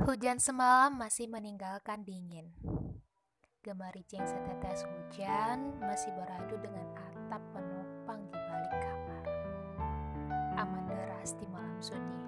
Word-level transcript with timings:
Hujan 0.00 0.40
semalam 0.40 0.96
masih 0.96 1.28
meninggalkan 1.28 2.00
dingin. 2.00 2.48
Gemericing 3.60 4.24
setetes 4.24 4.88
hujan 4.88 5.76
masih 5.84 6.08
beradu 6.16 6.56
dengan 6.64 6.88
atap 6.96 7.44
penopang 7.52 8.24
di 8.32 8.40
balik 8.40 8.72
kamar. 8.72 9.24
Aman 10.56 10.88
deras 10.88 11.36
di 11.36 11.44
malam 11.44 11.76
sunyi. 11.84 12.24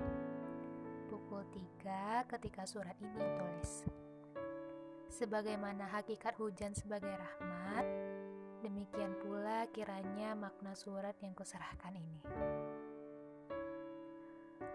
Pukul 1.08 1.40
tiga 1.56 2.28
ketika 2.28 2.68
surat 2.68 3.00
ini 3.00 3.24
tulis. 3.32 3.88
Sebagaimana 5.08 5.88
hakikat 5.88 6.36
hujan 6.36 6.76
sebagai 6.76 7.16
rahmat, 7.16 7.86
demikian 8.60 9.16
pula 9.24 9.64
kiranya 9.72 10.36
makna 10.36 10.76
surat 10.76 11.16
yang 11.24 11.32
kuserahkan 11.32 11.96
ini. 11.96 12.20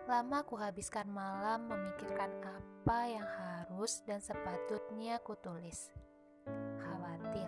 Lama 0.10 0.42
kuhabiskan 0.42 1.06
malam 1.14 1.70
memikirkan 1.70 2.34
apa 2.42 3.00
yang 3.06 3.30
harus 3.30 4.02
dan 4.10 4.18
sepatutnya 4.18 5.22
kutulis. 5.22 5.94
Khawatir, 6.82 7.46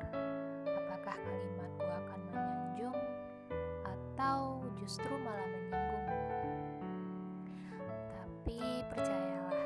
apakah 0.70 1.17
kalimatku 1.26 1.81
akan 1.89 2.20
menyanjung 2.30 3.00
atau 3.81 4.62
justru 4.77 5.09
malah 5.26 5.50
menyinggung. 5.50 6.05
Tapi 8.13 8.86
percayalah, 8.94 9.66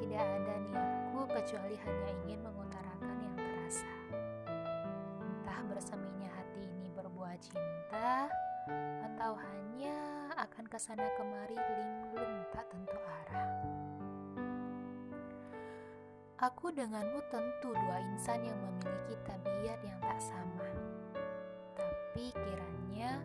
tidak 0.00 0.24
ada 0.24 0.54
niatku 0.72 1.20
kecuali 1.36 1.76
hanya 1.84 2.08
ingin 2.24 2.40
mengutarakan 2.40 3.16
yang 3.28 3.36
terasa. 3.36 3.92
Entah 5.20 5.60
berseminya 5.68 6.32
hati 6.32 6.64
ini 6.64 6.88
berbuah 6.96 7.36
cinta 7.44 8.32
atau 9.04 9.36
hanya 9.36 10.15
akan 10.56 10.72
ke 10.72 10.80
sana 10.80 11.04
kemari 11.20 11.52
linglung 11.52 12.40
tak 12.48 12.64
tentu 12.72 12.96
arah. 12.96 13.60
Aku 16.48 16.72
denganmu 16.72 17.20
tentu 17.28 17.76
dua 17.76 18.00
insan 18.00 18.40
yang 18.40 18.56
memiliki 18.64 19.20
tabiat 19.28 19.76
yang 19.84 20.00
tak 20.00 20.16
sama. 20.16 20.64
Tapi 21.76 22.32
kiranya 22.32 23.20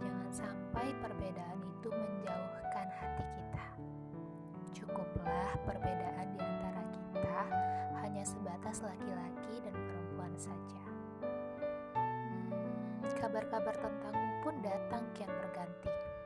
jangan 0.00 0.32
sampai 0.32 0.96
perbedaan 0.96 1.60
itu 1.60 1.92
menjauhkan 1.92 2.88
hati 2.88 3.24
kita. 3.36 3.66
Cukuplah 4.72 5.52
perbedaan 5.68 6.24
di 6.32 6.40
antara 6.40 6.82
kita 6.88 7.40
hanya 8.00 8.24
sebatas 8.24 8.80
laki-laki 8.80 9.60
dan 9.60 9.76
perempuan 9.76 10.32
saja. 10.40 10.84
Hmm, 12.00 13.12
kabar-kabar 13.20 13.76
tentangmu 13.76 14.40
pun 14.40 14.56
datang 14.64 15.04
kian 15.12 15.28
berganti. 15.28 16.21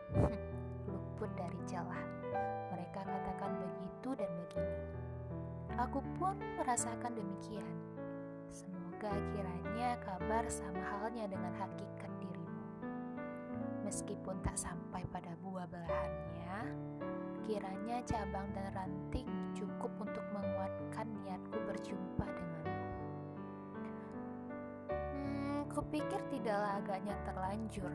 Celah. 1.77 2.05
Mereka 2.73 3.05
katakan 3.05 3.53
begitu 3.61 4.17
dan 4.17 4.31
begini. 4.33 4.77
Aku 5.77 6.01
pun 6.17 6.33
merasakan 6.57 7.13
demikian. 7.13 7.69
Semoga 8.49 9.13
kiranya 9.37 10.01
kabar 10.01 10.49
sama 10.49 10.81
halnya 10.81 11.29
dengan 11.29 11.53
hakikat 11.61 12.09
dirimu. 12.17 12.65
Meskipun 13.85 14.41
tak 14.41 14.57
sampai 14.57 15.05
pada 15.13 15.37
buah 15.45 15.69
belahannya, 15.69 16.73
kiranya 17.45 18.01
cabang 18.09 18.49
dan 18.57 18.73
ranting 18.73 19.29
cukup 19.53 19.93
untuk 20.01 20.25
menguatkan 20.33 21.13
niatku 21.21 21.61
berjumpa 21.61 22.25
denganmu. 22.25 22.81
Hmm, 24.89 25.61
kupikir 25.69 26.25
tidaklah 26.33 26.81
agaknya 26.81 27.13
terlanjur 27.29 27.93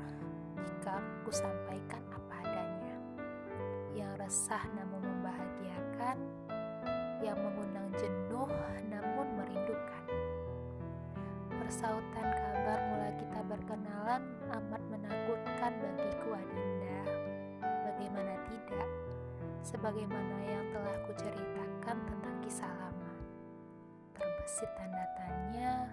jika 0.69 1.01
aku 1.01 1.33
sampaikan 1.33 2.05
apa. 2.13 2.20
Yang 3.91 4.23
resah 4.23 4.63
namun 4.79 5.03
membahagiakan, 5.03 6.17
yang 7.19 7.37
mengundang 7.37 7.91
jenuh 7.99 8.47
namun 8.87 9.27
merindukan. 9.35 10.03
Persautan 11.51 12.27
kabar 12.31 12.79
mulai 12.91 13.13
kita 13.19 13.39
berkenalan 13.45 14.23
amat 14.55 14.81
menakutkan 14.87 15.71
bagiku 15.79 16.35
Adinda. 16.35 16.99
Bagaimana 17.61 18.33
tidak? 18.47 18.89
Sebagaimana 19.61 20.35
yang 20.47 20.65
telah 20.71 20.95
kuceritakan 21.05 21.97
tentang 22.07 22.35
kisah 22.41 22.71
lama. 22.71 23.11
Terbesit 24.17 24.71
tanda 24.79 25.05
tanya, 25.19 25.91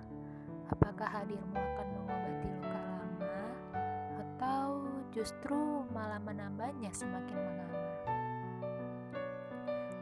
apakah 0.70 1.08
hadirmu 1.20 1.58
akan 1.58 1.86
mengobati 1.98 2.48
luka 2.48 2.78
justru 5.18 5.82
malah 5.90 6.22
menambahnya 6.22 6.94
semakin 6.94 7.38
menganga. 7.42 7.77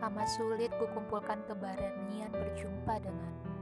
Amat 0.06 0.31
sulit 0.31 0.71
kukumpulkan 0.78 1.43
keberanian 1.50 2.31
berjumpa 2.31 3.03
denganmu. 3.03 3.55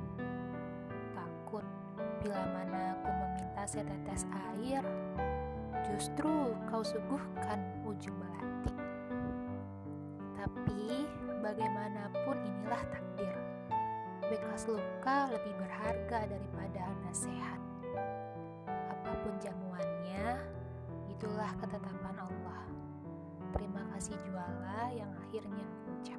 Takut 1.17 1.65
bila 2.21 2.45
mana 2.53 2.93
aku 3.01 3.09
meminta 3.09 3.65
setetes 3.65 4.29
air, 4.53 4.85
justru 5.89 6.53
kau 6.69 6.85
suguhkan 6.85 7.65
ujung 7.89 8.13
belati. 8.21 8.77
Tapi 10.37 11.09
bagaimanapun 11.41 12.37
inilah 12.45 12.83
takdir. 12.93 13.37
Bekas 14.29 14.69
luka 14.69 15.33
lebih 15.33 15.57
berharga 15.57 16.29
daripada 16.29 16.93
nasihat. 17.09 17.61
Apa 18.69 19.17
pun 19.25 19.33
jamuannya, 19.41 20.45
Itulah 21.09 21.57
ketetapan 21.57 22.21
Allah. 22.21 22.69
Terima 23.55 23.81
kasih 23.97 24.19
juala 24.27 24.93
yang 24.93 25.09
akhirnya 25.25 25.65
mengucapkan. 25.87 26.14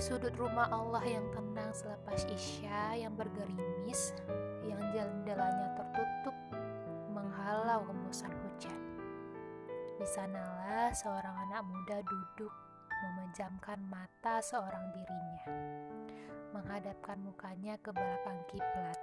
Sudut 0.00 0.32
rumah 0.40 0.64
Allah 0.72 1.04
yang 1.04 1.28
tenang 1.28 1.76
selepas 1.76 2.24
Isya 2.32 3.04
yang 3.04 3.12
bergerimis, 3.20 4.16
yang 4.64 4.80
jalan-jalannya 4.96 5.68
tertutup 5.76 6.36
menghalau 7.12 7.84
hembusan 7.84 8.32
hujan. 8.32 8.80
Di 10.00 10.06
sanalah 10.08 10.88
seorang 10.96 11.36
anak 11.44 11.68
muda 11.68 12.00
duduk 12.00 12.52
memejamkan 12.88 13.76
mata 13.92 14.40
seorang 14.40 14.88
dirinya, 14.96 15.44
menghadapkan 16.56 17.20
mukanya 17.20 17.76
ke 17.84 17.92
belakang 17.92 18.40
kiblat 18.48 18.96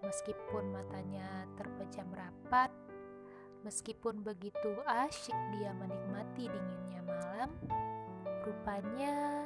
Meskipun 0.00 0.72
matanya 0.72 1.44
terpejam 1.60 2.08
rapat, 2.16 2.72
meskipun 3.60 4.24
begitu 4.24 4.72
asyik 4.88 5.36
dia 5.52 5.76
menikmati 5.76 6.48
dinginnya 6.48 7.04
malam, 7.04 7.52
rupanya 8.40 9.44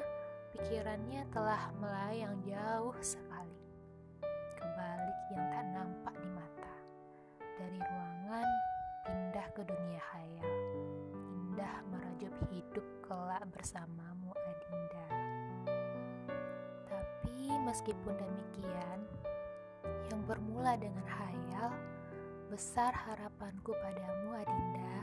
pikirannya 0.95 1.27
telah 1.35 1.75
melayang 1.83 2.39
jauh 2.47 2.95
sekali. 3.03 3.59
Kebalik 4.55 5.19
yang 5.35 5.43
tak 5.51 5.67
nampak 5.75 6.15
di 6.23 6.31
mata. 6.31 6.75
Dari 7.59 7.79
ruangan 7.83 8.49
pindah 9.03 9.49
ke 9.59 9.63
dunia 9.67 10.03
hayal. 10.15 10.55
Indah 11.51 11.83
merajup 11.91 12.31
hidup 12.47 12.87
kelak 13.03 13.43
bersamamu 13.51 14.31
Adinda. 14.39 15.07
Tapi 16.87 17.51
meskipun 17.67 18.15
demikian, 18.15 19.03
yang 20.15 20.23
bermula 20.31 20.79
dengan 20.79 21.11
hayal, 21.11 21.75
besar 22.55 22.95
harapanku 22.95 23.75
padamu 23.83 24.31
Adinda. 24.47 24.95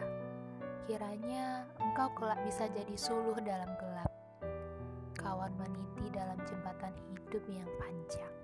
Kiranya 0.87 1.67
engkau 1.83 2.07
kelak 2.15 2.39
bisa 2.47 2.71
jadi 2.71 2.95
suluh 2.95 3.35
dalam 3.43 3.75
gelap, 3.75 4.07
kawan 5.21 5.53
meniti 5.53 6.09
dalam 6.09 6.41
jembatan 6.49 6.89
hidup 6.97 7.45
yang 7.45 7.69
panjang. 7.77 8.35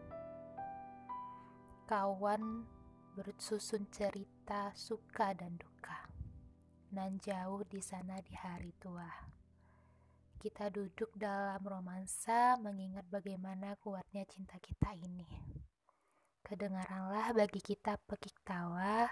Kawan 1.90 2.70
bersusun 3.18 3.90
cerita 3.90 4.70
suka 4.78 5.34
dan 5.34 5.58
duka, 5.58 6.06
nan 6.94 7.18
jauh 7.18 7.66
di 7.66 7.82
sana 7.82 8.22
di 8.22 8.38
hari 8.38 8.78
tua. 8.78 9.10
Kita 10.38 10.70
duduk 10.70 11.10
dalam 11.18 11.66
romansa 11.66 12.62
mengingat 12.62 13.10
bagaimana 13.10 13.74
kuatnya 13.82 14.22
cinta 14.30 14.62
kita 14.62 14.94
ini. 14.94 15.26
Kedengaranlah 16.46 17.34
bagi 17.34 17.58
kita 17.58 17.98
pekik 18.06 18.38
tawa 18.46 19.10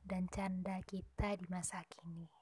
dan 0.00 0.24
canda 0.32 0.80
kita 0.80 1.36
di 1.36 1.44
masa 1.52 1.84
kini. 1.84 2.41